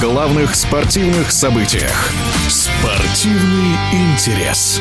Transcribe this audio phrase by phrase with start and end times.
[0.00, 2.12] главных спортивных событиях.
[2.48, 4.80] Спортивный интерес.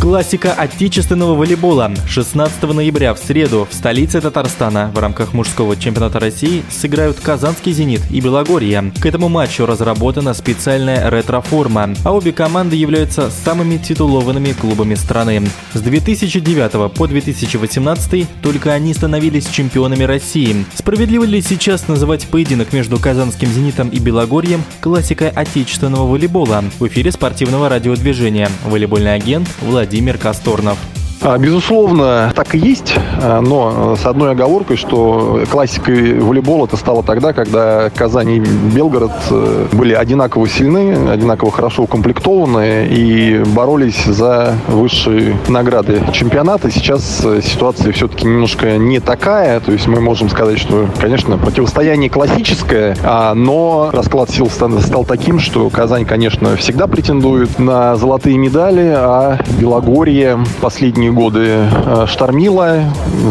[0.00, 1.92] Классика отечественного волейбола.
[2.06, 8.00] 16 ноября в среду в столице Татарстана в рамках мужского чемпионата России сыграют Казанский «Зенит»
[8.10, 8.94] и Белогорье.
[8.98, 15.42] К этому матчу разработана специальная ретро-форма, а обе команды являются самыми титулованными клубами страны.
[15.74, 20.64] С 2009 по 2018 только они становились чемпионами России.
[20.76, 26.64] Справедливо ли сейчас называть поединок между Казанским «Зенитом» и Белогорьем классикой отечественного волейбола?
[26.78, 28.48] В эфире спортивного радиодвижения.
[28.64, 30.99] Волейбольный агент Владимир Владимир Касторнов.
[31.22, 37.02] А, безусловно, так и есть, а, но с одной оговоркой, что классикой волейбола это стало
[37.02, 44.54] тогда, когда Казань и Белгород э, были одинаково сильны, одинаково хорошо укомплектованы и боролись за
[44.68, 46.70] высшие награды чемпионата.
[46.70, 52.08] Сейчас э, ситуация все-таки немножко не такая, то есть мы можем сказать, что, конечно, противостояние
[52.08, 58.94] классическое, а, но расклад сил стал таким, что Казань, конечно, всегда претендует на золотые медали,
[58.96, 62.84] а Белогорье последние последние годы э, штормило,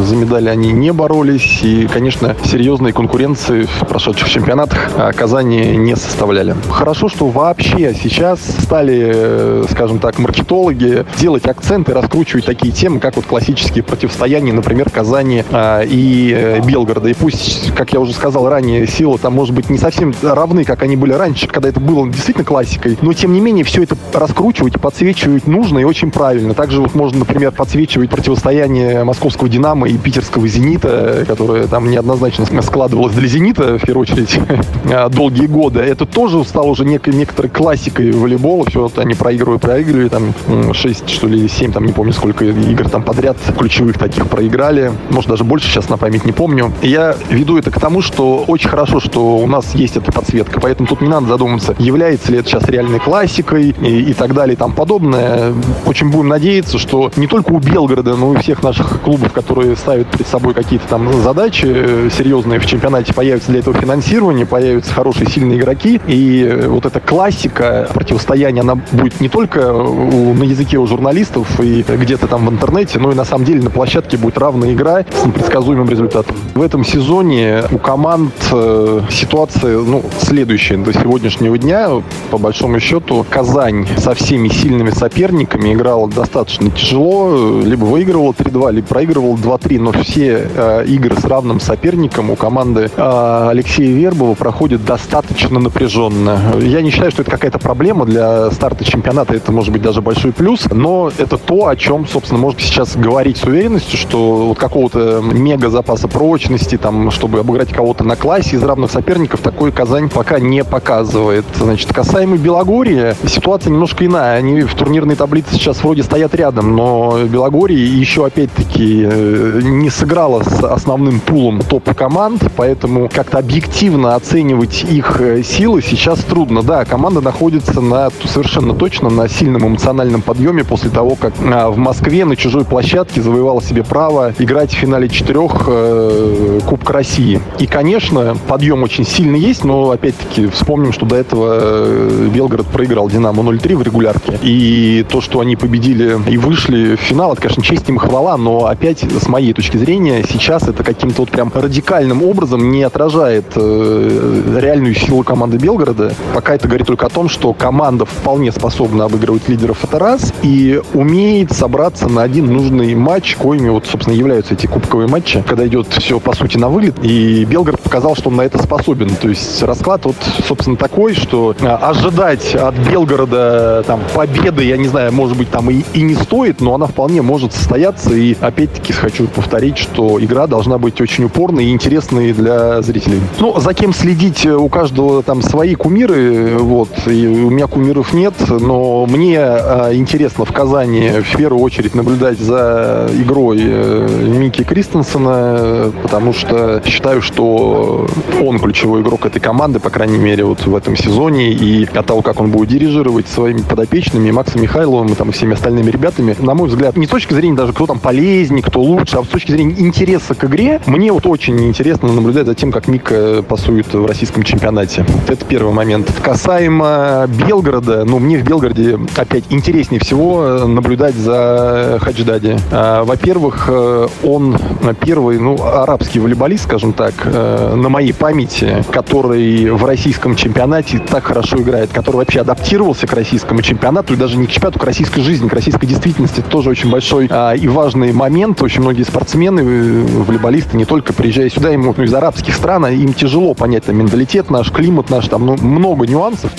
[0.04, 5.96] за медали они не боролись, и, конечно, серьезной конкуренции в прошедших чемпионатах э, Казани не
[5.96, 6.56] составляли.
[6.70, 13.16] Хорошо, что вообще сейчас стали, э, скажем так, маркетологи делать акценты, раскручивать такие темы, как
[13.16, 17.10] вот классические противостояния, например, Казани и Белгорода.
[17.10, 20.84] И пусть, как я уже сказал ранее, силы там, может быть, не совсем равны, как
[20.84, 24.80] они были раньше, когда это было действительно классикой, но, тем не менее, все это раскручивать
[24.80, 26.54] подсвечивать нужно и очень правильно.
[26.54, 32.48] Также вот можно, например, под подсвечивает противостояние московского «Динамо» и питерского «Зенита», которое там неоднозначно
[32.64, 34.40] складывалось для «Зенита», в первую очередь,
[34.92, 35.80] а, долгие годы.
[35.80, 38.66] Это тоже стало уже некой, некоторой классикой волейбола.
[38.68, 40.34] Все вот они проигрывают, проигрывали, там
[40.74, 44.92] 6, что ли, 7, там не помню, сколько игр там подряд ключевых таких проиграли.
[45.12, 46.72] Может, даже больше сейчас на память не помню.
[46.82, 50.60] Я веду это к тому, что очень хорошо, что у нас есть эта подсветка.
[50.60, 54.56] Поэтому тут не надо задумываться, является ли это сейчас реальной классикой и, и так далее
[54.56, 55.54] и там подобное.
[55.86, 59.76] Очень будем надеяться, что не только у у Белгорода, ну и всех наших клубов, которые
[59.76, 64.94] ставят перед собой какие-то там задачи э, серьезные в чемпионате, появится для этого финансирование, появятся
[64.94, 66.00] хорошие, сильные игроки.
[66.08, 71.60] И э, вот эта классика противостояния, она будет не только у, на языке у журналистов
[71.60, 75.02] и где-то там в интернете, но и на самом деле на площадке будет равная игра
[75.02, 76.36] с непредсказуемым результатом.
[76.56, 80.78] В этом сезоне у команд э, ситуация ну, следующая.
[80.78, 81.90] До сегодняшнего дня,
[82.32, 88.88] по большому счету, Казань со всеми сильными соперниками играла достаточно тяжело, либо выигрывал 3-2, либо
[88.88, 94.86] проигрывал 2-3, но все э, игры с равным соперником у команды э, Алексея Вербова проходят
[94.86, 96.40] достаточно напряженно.
[96.60, 100.32] Я не считаю, что это какая-то проблема для старта чемпионата, это может быть даже большой
[100.32, 105.22] плюс, но это то, о чем, собственно, можно сейчас говорить с уверенностью, что вот какого-то
[105.22, 110.40] мега запаса прочности, там, чтобы обыграть кого-то на классе из равных соперников, такой Казань пока
[110.40, 111.46] не показывает.
[111.56, 114.38] Значит, касаемо Белогорья, ситуация немножко иная.
[114.38, 120.44] Они в турнирной таблице сейчас вроде стоят рядом, но Белогорье еще опять-таки э, не сыграла
[120.44, 126.64] с основным пулом топ-команд, поэтому как-то объективно оценивать их э, силы сейчас трудно.
[126.64, 131.78] Да, команда находится на совершенно точно на сильном эмоциональном подъеме после того, как а, в
[131.78, 137.40] Москве на чужой площадке завоевала себе право играть в финале четырех э, Кубка России.
[137.58, 143.44] И, конечно, подъем очень сильно есть, но опять-таки вспомним, что до этого Белгород проиграл Динамо
[143.44, 144.38] 0-3 в регулярке.
[144.42, 148.66] И то, что они победили и вышли в финал, это, конечно, честь им хвала, но
[148.66, 154.60] опять, с моей точки зрения, сейчас это каким-то вот прям радикальным образом не отражает э,
[154.60, 156.14] реальную силу команды Белгорода.
[156.34, 160.82] Пока это говорит только о том, что команда вполне способна обыгрывать лидеров, это раз, и
[160.94, 165.88] умеет собраться на один нужный матч, коими вот, собственно, являются эти кубковые матчи, когда идет
[165.90, 169.10] все, по сути, на вылет, и Белгород показал, что он на это способен.
[169.10, 170.16] То есть расклад вот,
[170.48, 175.70] собственно, такой, что э, ожидать от Белгорода там победы, я не знаю, может быть, там
[175.70, 178.14] и, и не стоит, но она вполне вполне может состояться.
[178.14, 183.20] И опять-таки хочу повторить, что игра должна быть очень упорной и интересной для зрителей.
[183.40, 188.34] Ну, за кем следить у каждого там свои кумиры, вот, и у меня кумиров нет,
[188.48, 195.92] но мне э, интересно в Казани в первую очередь наблюдать за игрой э, Микки Кристенсена,
[196.04, 198.08] потому что считаю, что
[198.46, 202.22] он ключевой игрок этой команды, по крайней мере, вот в этом сезоне, и от того,
[202.22, 206.70] как он будет дирижировать своими подопечными, Максом Михайловым и там, всеми остальными ребятами, на мой
[206.70, 209.76] взгляд, не с точки зрения даже, кто там полезнее, кто лучше, а с точки зрения
[209.78, 214.44] интереса к игре, мне вот очень интересно наблюдать за тем, как Мика пасует в российском
[214.44, 215.06] чемпионате.
[215.28, 216.12] Это первый момент.
[216.22, 222.58] Касаемо Белгорода, ну, мне в Белгороде опять интереснее всего наблюдать за Хадждади.
[222.72, 224.58] А, во-первых, э, он
[225.02, 231.26] первый, ну, арабский волейболист, скажем так, э, на моей памяти, который в российском чемпионате так
[231.26, 235.22] хорошо играет, который вообще адаптировался к российскому чемпионату и даже не к чемпионату, к российской
[235.22, 236.42] жизни, к российской действительности.
[236.42, 238.62] Тоже очень большой а, и важный момент.
[238.62, 242.92] Очень многие спортсмены, э, волейболисты, не только приезжая сюда, им ну, из арабских стран, а
[242.92, 246.52] им тяжело понять там менталитет наш, климат наш, там ну, много нюансов.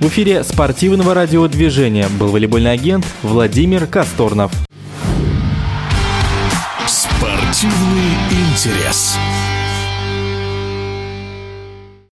[0.00, 4.52] В эфире спортивного радиодвижения был волейбольный агент Владимир Касторнов.
[6.86, 9.16] Спортивный интерес.